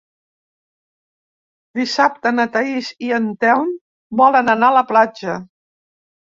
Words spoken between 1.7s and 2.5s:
Dissabte na